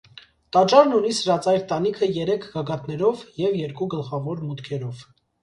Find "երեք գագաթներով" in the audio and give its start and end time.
2.15-3.23